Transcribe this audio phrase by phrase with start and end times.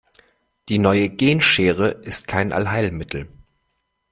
[0.67, 3.27] Die neue Genschere ist kein Allheilmittel.